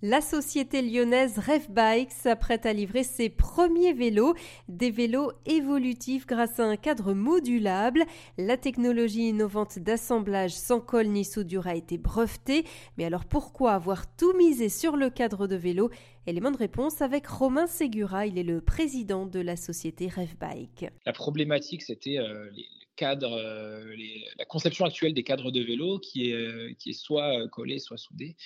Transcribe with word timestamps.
La 0.00 0.20
société 0.20 0.80
lyonnaise 0.80 1.40
Rev 1.40 1.70
Bikes 1.70 2.12
s'apprête 2.12 2.66
à 2.66 2.72
livrer 2.72 3.02
ses 3.02 3.28
premiers 3.28 3.92
vélos, 3.92 4.34
des 4.68 4.92
vélos 4.92 5.32
évolutifs 5.44 6.24
grâce 6.24 6.60
à 6.60 6.66
un 6.66 6.76
cadre 6.76 7.14
modulable. 7.14 8.04
La 8.36 8.56
technologie 8.56 9.30
innovante 9.30 9.80
d'assemblage 9.80 10.52
sans 10.52 10.78
colle 10.78 11.08
ni 11.08 11.24
soudure 11.24 11.66
a 11.66 11.74
été 11.74 11.98
brevetée. 11.98 12.64
Mais 12.96 13.06
alors 13.06 13.24
pourquoi 13.24 13.72
avoir 13.72 14.06
tout 14.14 14.36
misé 14.36 14.68
sur 14.68 14.96
le 14.96 15.10
cadre 15.10 15.48
de 15.48 15.56
vélo? 15.56 15.90
Élément 16.28 16.52
de 16.52 16.58
réponse 16.58 17.02
avec 17.02 17.26
Romain 17.26 17.66
Segura, 17.66 18.24
il 18.24 18.38
est 18.38 18.44
le 18.44 18.60
président 18.60 19.26
de 19.26 19.40
la 19.40 19.56
société 19.56 20.06
Rev 20.06 20.36
Bike. 20.38 20.86
La 21.06 21.12
problématique, 21.12 21.82
c'était 21.82 22.18
euh, 22.18 22.48
les, 22.52 22.66
cadre, 22.98 23.32
euh, 23.32 23.94
la 24.38 24.44
conception 24.44 24.84
actuelle 24.84 25.14
des 25.14 25.22
cadres 25.22 25.52
de 25.52 25.60
vélo 25.60 26.00
qui 26.00 26.30
est, 26.30 26.32
euh, 26.32 26.74
qui 26.80 26.90
est 26.90 26.92
soit 26.92 27.42
euh, 27.42 27.48
collé, 27.48 27.78
soit 27.78 27.96
soudé, 27.96 28.36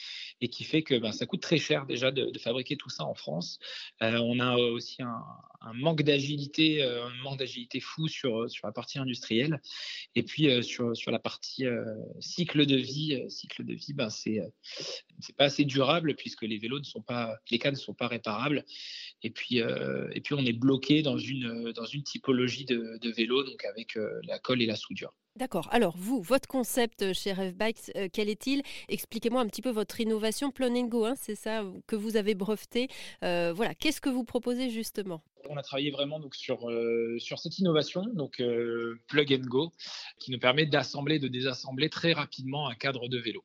et 0.42 0.48
qui 0.48 0.62
fait 0.64 0.82
que 0.82 0.98
ben, 0.98 1.10
ça 1.10 1.24
coûte 1.24 1.40
très 1.40 1.56
cher 1.56 1.86
déjà 1.86 2.10
de, 2.10 2.30
fabriquer 2.38 2.76
tout 2.76 2.90
ça 2.90 3.04
en 3.04 3.14
France. 3.14 3.58
on 4.00 4.40
a 4.40 4.56
aussi 4.56 5.00
un, 5.02 5.22
manque 5.74 6.02
d'agilité, 6.02 6.82
un 6.82 7.14
manque 7.22 7.38
d'agilité 7.38 7.78
fou 7.78 8.08
sur, 8.08 8.50
sur 8.50 8.66
la 8.66 8.72
partie 8.72 8.98
industrielle, 8.98 9.60
et 10.16 10.24
puis 10.24 10.62
sur, 10.64 10.96
sur 10.96 11.12
la 11.12 11.20
partie 11.20 11.64
cycle 12.18 12.66
de 12.66 12.76
vie, 12.76 13.22
cycle 13.28 13.64
de 13.64 13.74
vie, 13.74 13.92
ben, 13.94 14.10
c'est 14.10 14.40
c'est 15.20 15.36
pas 15.36 15.44
assez 15.44 15.64
durable 15.64 16.16
puisque 16.16 16.42
les 16.42 16.58
vélos 16.58 16.80
ne 16.80 16.84
sont 16.84 17.00
pas, 17.00 17.36
les 17.50 17.60
cadres 17.60 17.76
ne 17.76 17.82
sont 17.82 17.94
pas 17.94 18.08
réparables, 18.08 18.64
et 19.22 19.30
puis 19.30 19.58
et 19.58 20.20
puis 20.20 20.34
on 20.34 20.44
est 20.44 20.52
bloqué 20.52 21.02
dans 21.02 21.16
une 21.16 21.70
dans 21.72 21.86
une 21.86 22.02
typologie 22.02 22.64
de, 22.64 22.98
de 23.00 23.10
vélo, 23.10 23.44
donc 23.44 23.64
avec 23.64 23.96
la 24.24 24.40
la 24.50 24.76
soudure. 24.76 25.14
D'accord. 25.36 25.68
Alors, 25.70 25.96
vous, 25.96 26.20
votre 26.20 26.46
concept 26.46 27.14
chez 27.14 27.32
RevBikes, 27.32 27.90
euh, 27.96 28.08
quel 28.12 28.28
est-il? 28.28 28.62
Expliquez-moi 28.88 29.40
un 29.40 29.46
petit 29.46 29.62
peu 29.62 29.70
votre 29.70 29.98
innovation 29.98 30.50
Plug 30.50 30.88
Go, 30.88 31.06
hein, 31.06 31.14
c'est 31.18 31.34
ça 31.34 31.64
que 31.86 31.96
vous 31.96 32.16
avez 32.16 32.34
breveté. 32.34 32.88
Euh, 33.24 33.52
voilà, 33.54 33.74
qu'est-ce 33.74 34.02
que 34.02 34.10
vous 34.10 34.24
proposez 34.24 34.68
justement? 34.68 35.22
On 35.48 35.56
a 35.56 35.62
travaillé 35.62 35.90
vraiment 35.90 36.20
donc 36.20 36.34
sur, 36.34 36.70
euh, 36.70 37.16
sur 37.18 37.38
cette 37.38 37.58
innovation, 37.58 38.06
donc 38.14 38.42
Plug 39.08 39.32
and 39.32 39.46
Go, 39.46 39.72
qui 40.18 40.30
nous 40.30 40.38
permet 40.38 40.66
d'assembler, 40.66 41.18
de 41.18 41.28
désassembler 41.28 41.90
très 41.90 42.12
rapidement 42.12 42.68
un 42.68 42.74
cadre 42.74 43.08
de 43.08 43.18
vélo. 43.18 43.44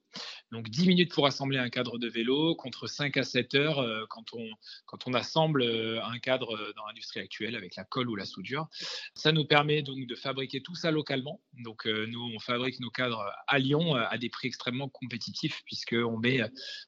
Donc 0.51 0.69
10 0.69 0.87
minutes 0.87 1.13
pour 1.13 1.25
assembler 1.27 1.57
un 1.57 1.69
cadre 1.69 1.97
de 1.97 2.07
vélo 2.07 2.55
contre 2.55 2.87
5 2.87 3.17
à 3.17 3.23
7 3.23 3.55
heures 3.55 4.07
quand, 4.09 4.33
on, 4.33 4.47
quand 4.85 5.07
on 5.07 5.13
assemble 5.13 5.63
un 5.63 6.19
cadre 6.19 6.73
dans 6.75 6.85
l'industrie 6.87 7.19
actuelle 7.19 7.55
avec 7.55 7.75
la 7.75 7.83
colle 7.83 8.09
ou 8.09 8.15
la 8.15 8.25
soudure. 8.25 8.67
Ça 9.13 9.31
nous 9.31 9.45
permet 9.45 9.81
donc 9.81 10.05
de 10.05 10.15
fabriquer 10.15 10.61
tout 10.61 10.75
ça 10.75 10.91
localement. 10.91 11.41
Donc 11.63 11.87
euh, 11.87 12.05
nous, 12.07 12.21
on 12.35 12.39
fabrique 12.39 12.79
nos 12.79 12.89
cadres 12.89 13.31
à 13.47 13.59
Lyon 13.59 13.95
euh, 13.95 14.05
à 14.09 14.17
des 14.17 14.29
prix 14.29 14.47
extrêmement 14.47 14.89
compétitifs, 14.89 15.61
puisqu'on 15.65 16.17
met, 16.17 16.41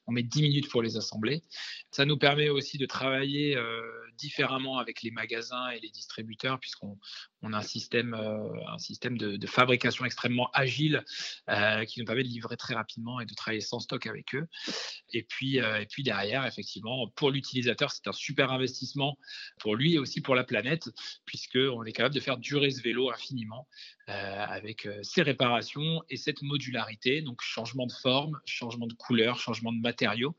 on 0.06 0.12
met 0.12 0.22
10 0.22 0.42
minutes 0.42 0.68
pour 0.68 0.82
les 0.82 0.96
assembler. 0.96 1.42
Ça 1.90 2.04
nous 2.04 2.16
permet 2.16 2.48
aussi 2.48 2.78
de 2.78 2.86
travailler 2.86 3.56
euh, 3.56 3.82
différemment 4.18 4.78
avec 4.78 4.99
les 5.02 5.10
magasins 5.10 5.68
et 5.70 5.80
les 5.80 5.90
distributeurs, 5.90 6.58
puisqu'on 6.58 6.98
on 7.42 7.52
a 7.52 7.58
un 7.58 7.62
système, 7.62 8.16
système 8.78 9.16
de, 9.16 9.46
fabrication 9.46 10.04
extrêmement 10.04 10.50
agile 10.52 11.04
qui 11.86 12.00
nous 12.00 12.06
permet 12.06 12.22
de 12.22 12.28
livrer 12.28 12.56
très 12.56 12.74
rapidement 12.74 13.20
et 13.20 13.26
de 13.26 13.34
travailler 13.34 13.60
sans 13.60 13.80
stock 13.80 14.06
avec 14.06 14.34
eux. 14.34 14.46
Et 15.12 15.22
puis, 15.22 15.56
et 15.56 15.86
puis 15.90 16.02
derrière, 16.02 16.46
effectivement, 16.46 17.08
pour 17.16 17.30
l'utilisateur, 17.30 17.90
c'est 17.90 18.06
un 18.08 18.12
super 18.12 18.52
investissement 18.52 19.18
pour 19.58 19.74
lui 19.74 19.94
et 19.94 19.98
aussi 19.98 20.20
pour 20.20 20.34
la 20.34 20.44
planète, 20.44 20.88
puisqu'on 21.24 21.84
est 21.84 21.92
capable 21.92 22.14
de 22.14 22.20
faire 22.20 22.36
durer 22.36 22.70
ce 22.70 22.82
vélo 22.82 23.10
infiniment 23.10 23.66
avec 24.10 24.88
ces 25.02 25.22
réparations 25.22 26.02
et 26.08 26.16
cette 26.16 26.42
modularité, 26.42 27.22
donc 27.22 27.40
changement 27.42 27.86
de 27.86 27.92
forme, 27.92 28.38
changement 28.44 28.86
de 28.86 28.94
couleur, 28.94 29.38
changement 29.38 29.72
de 29.72 29.80
matériaux, 29.80 30.34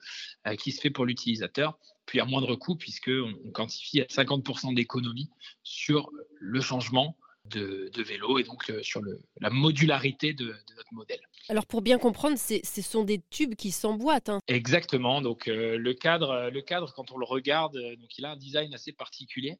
euh, 0.47 0.55
qui 0.55 0.71
se 0.71 0.81
fait 0.81 0.89
pour 0.89 1.05
l'utilisateur, 1.05 1.77
puis 2.05 2.19
à 2.19 2.25
moindre 2.25 2.55
coût, 2.55 2.75
puisqu'on 2.75 3.33
on 3.45 3.51
quantifie 3.51 4.01
à 4.01 4.05
50% 4.05 4.73
d'économie 4.73 5.29
sur 5.63 6.09
le 6.39 6.61
changement 6.61 7.17
de, 7.45 7.91
vélo 8.03 8.39
et 8.39 8.43
donc 8.43 8.69
euh, 8.69 8.81
sur 8.83 9.01
la 9.39 9.49
modularité 9.49 10.33
de, 10.33 10.55
notre 10.77 10.93
modèle. 10.93 11.19
Alors 11.49 11.65
pour 11.65 11.81
bien 11.81 11.97
comprendre, 11.97 12.37
ce 12.37 12.81
sont 12.81 13.03
des 13.03 13.21
tubes 13.29 13.55
qui 13.55 13.71
s'emboîtent. 13.71 14.29
Hein. 14.29 14.39
Exactement. 14.47 15.21
Donc 15.21 15.47
euh, 15.47 15.77
le 15.77 15.93
cadre, 15.93 16.49
le 16.53 16.61
cadre, 16.61 16.93
quand 16.93 17.11
on 17.11 17.17
le 17.17 17.25
regarde, 17.25 17.73
donc 17.73 18.17
il 18.17 18.25
a 18.25 18.31
un 18.31 18.37
design 18.37 18.73
assez 18.73 18.91
particulier 18.91 19.57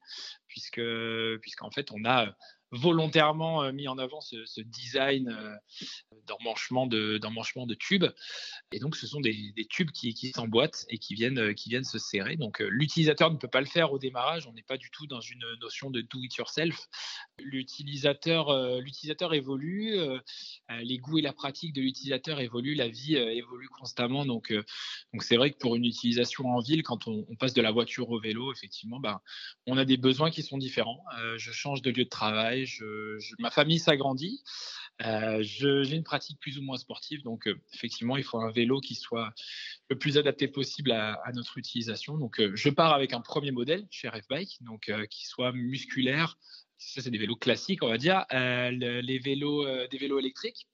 puisque 0.48 0.82
puisqu'en 1.42 1.72
fait 1.72 1.92
on 1.92 2.06
a 2.06 2.36
volontairement 2.72 3.64
euh, 3.64 3.72
mis 3.72 3.88
en 3.88 3.98
avant 3.98 4.22
ce, 4.22 4.62
design 4.62 5.30
euh, 5.30 5.56
d'emmanchement 6.28 6.88
de, 6.88 7.18
de 7.18 7.74
tubes. 7.76 8.06
Et 8.72 8.80
donc, 8.80 8.96
ce 8.96 9.08
sont 9.08 9.20
des, 9.20 9.54
tubes 9.70 9.92
qui, 9.92 10.14
qui 10.14 10.32
s'emboîtent 10.32 10.86
et 10.90 10.98
qui 10.98 11.14
viennent, 11.14 11.40
euh, 11.40 11.54
qui 11.54 11.70
viennent 11.70 11.84
se 11.84 12.00
serrer. 12.00 12.38
Donc, 12.38 12.60
l'utilisateur 12.60 13.32
ne 13.32 13.38
peut 13.38 13.50
pas 13.50 13.60
le 13.60 13.68
faire 13.68 13.92
au 13.92 14.00
démarrage. 14.00 14.48
On 14.48 14.54
n'est 14.54 14.64
pas 14.64 14.78
du 14.78 14.90
tout 14.92 15.06
dans 15.08 15.20
une 15.20 15.44
notion 15.60 15.90
de 15.90 16.02
do 16.02 16.24
it 16.24 16.36
yourself. 16.36 16.88
L'utilisateur, 17.40 18.80
l'utilisateur 18.80 19.34
évolue, 19.34 19.98
les 20.70 20.98
goûts 21.00 21.18
et 21.18 21.22
la 21.22 21.34
pratique 21.34 21.74
de 21.74 21.82
l'utilisateur 21.82 22.40
évoluent, 22.40 22.76
la 22.76 22.88
vie 22.88 23.16
évolue 23.16 23.68
constamment. 23.68 24.26
Donc, 24.26 24.54
donc 24.54 25.24
c'est 25.24 25.38
vrai 25.38 25.52
que 25.52 25.58
pour 25.58 25.76
une 25.76 25.86
utilisation 25.86 26.46
en 26.46 26.60
ville, 26.60 26.84
quand 26.84 27.08
on, 27.08 27.26
passe 27.40 27.54
de 27.54 27.62
la 27.62 27.72
voiture 27.72 28.10
au 28.10 28.20
vélo, 28.20 28.54
effectivement, 28.54 29.00
bah, 29.00 29.22
on 29.66 29.78
a 29.78 29.86
des 29.86 29.98
besoins 29.98 30.30
qui 30.30 30.44
sont 30.44 30.58
différents. 30.58 31.04
je 31.38 31.52
change 31.52 31.82
de 31.82 31.90
lieu 31.90 32.04
de 32.04 32.10
travail 32.10 32.61
ma 33.40 33.52
famille 33.52 33.80
s'agrandit. 33.80 34.42
Euh, 35.06 35.40
j'ai 35.42 35.96
une 35.96 36.04
pratique 36.04 36.40
plus 36.40 36.60
ou 36.60 36.62
moins 36.62 36.78
sportive, 36.78 37.24
donc 37.24 37.48
euh, 37.48 37.60
effectivement, 37.74 38.18
il 38.18 38.24
faut 38.24 38.40
un 38.40 38.52
vélo 38.52 38.80
qui 38.80 38.96
soit 38.96 39.34
le 39.90 39.98
plus 39.98 40.18
adapté 40.18 40.48
possible 40.48 40.92
à, 40.92 41.20
notre 41.34 41.58
utilisation. 41.58 42.18
Donc, 42.18 42.40
euh, 42.40 42.52
je 42.56 42.70
pars 42.70 42.94
avec 42.94 43.14
un 43.14 43.22
premier 43.22 43.52
modèle 43.52 43.88
chez 43.90 44.10
RFBike, 44.10 44.62
donc 44.62 44.92
qui 45.10 45.26
soit 45.26 45.52
musculaire. 45.54 46.38
Ça, 46.78 47.02
c'est 47.02 47.12
des 47.12 47.18
vélos 47.18 47.36
classiques, 47.36 47.84
on 47.84 47.90
va 47.90 47.98
dire. 47.98 48.26
les 48.32 49.20
vélos, 49.20 49.66
des 49.88 49.98
vélos 49.98 50.20
électriques. 50.20 50.68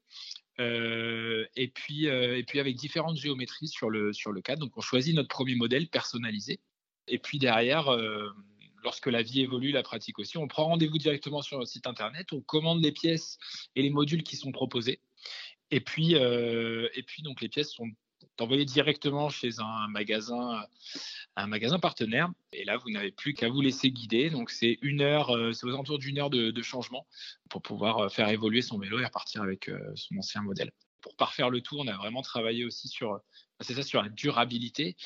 et 0.60 1.72
puis, 1.74 2.06
et 2.06 2.44
puis 2.44 2.60
avec 2.60 2.76
différentes 2.76 3.18
géométries 3.18 3.68
sur 3.68 3.90
le 3.90 4.14
sur 4.14 4.32
le 4.32 4.42
cadre. 4.42 4.62
Donc, 4.62 4.78
on 4.78 4.82
choisit 4.82 5.16
notre 5.16 5.30
premier 5.30 5.56
modèle 5.56 5.88
personnalisé. 5.88 6.60
Et 7.08 7.20
puis 7.20 7.40
derrière 7.40 7.90
lorsque 8.84 9.08
la 9.08 9.22
vie 9.22 9.42
évolue, 9.42 9.72
la 9.72 9.84
pratique 9.84 10.20
aussi. 10.20 10.38
On 10.38 10.48
prend 10.48 10.66
rendez-vous 10.66 10.98
directement 10.98 11.42
sur 11.42 11.60
le 11.60 11.66
site 11.66 11.88
internet, 11.88 12.32
on 12.34 12.42
commande 12.42 12.84
les 12.84 12.92
pièces 12.92 13.38
et 13.76 13.82
les 13.82 13.90
modules 13.90 14.24
qui 14.24 14.36
sont 14.36 14.52
proposés. 14.52 15.02
Et 15.72 15.82
puis, 15.82 16.16
euh, 16.16 16.88
et 16.94 17.04
puis 17.04 17.24
donc 17.24 17.42
les 17.42 17.50
pièces 17.50 17.72
sont 17.72 17.88
envoyées 18.40 18.66
directement 18.66 19.30
chez 19.30 19.60
un 19.60 19.88
magasin, 19.90 20.64
un 21.36 21.48
magasin 21.48 21.80
partenaire. 21.80 22.30
Et 22.54 22.64
là, 22.66 22.78
vous 22.78 22.92
n'avez 22.92 23.12
plus 23.12 23.34
qu'à 23.34 23.50
vous 23.50 23.62
laisser 23.62 23.92
guider. 23.92 24.30
Donc 24.30 24.52
c'est 24.52 24.78
une 24.82 25.02
heure, 25.02 25.36
euh, 25.36 25.54
c'est 25.54 25.66
aux 25.66 25.70
alentours 25.70 26.00
d'une 26.00 26.20
heure 26.20 26.30
de, 26.30 26.62
changement 26.62 27.08
pour 27.50 27.62
pouvoir 27.62 27.98
euh, 28.00 28.10
faire 28.10 28.30
évoluer 28.30 28.62
son 28.62 28.78
vélo 28.78 29.00
et 29.00 29.06
repartir 29.06 29.42
avec 29.42 29.70
son 29.96 30.18
ancien 30.18 30.42
modèle. 30.42 30.72
Pour 31.08 31.16
parfaire 31.16 31.50
le 31.50 31.62
tout, 31.62 31.78
on 31.80 31.88
a 31.88 31.96
vraiment 31.96 32.22
travaillé 32.22 32.66
aussi 32.66 32.90
sur 32.90 33.22
c'est 33.62 33.74
ça 33.74 33.84
sur 33.84 34.04
la 34.04 34.10
durabilité. 34.10 34.98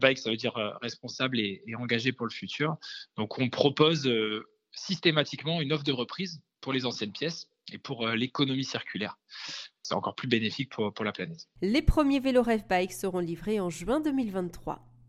Bike, 0.00 0.18
ça 0.18 0.30
veut 0.30 0.36
dire 0.36 0.56
euh, 0.56 0.70
responsable 0.80 1.40
et, 1.40 1.62
engagé 1.76 2.12
pour 2.12 2.26
le 2.26 2.30
futur. 2.30 2.76
Donc, 3.16 3.40
on 3.40 3.48
propose 3.50 4.06
euh, 4.06 4.46
systématiquement 4.70 5.60
une 5.60 5.72
offre 5.72 5.82
de 5.82 5.92
reprise 5.92 6.40
pour 6.60 6.72
les 6.72 6.86
anciennes 6.86 7.10
pièces 7.10 7.48
et 7.72 7.78
pour 7.78 8.06
euh, 8.06 8.14
l'économie 8.14 8.64
circulaire. 8.64 9.18
C'est 9.82 9.94
encore 9.94 10.14
plus 10.14 10.28
bénéfique 10.28 10.70
pour, 10.70 11.04
la 11.04 11.12
planète. 11.12 11.48
Les 11.60 11.82
premiers 11.82 12.20
vélos 12.20 12.44
Bike 12.68 12.92
seront 12.92 13.18
livrés 13.18 13.58
en 13.58 13.68
juin 13.68 14.00
2023. 14.00 14.91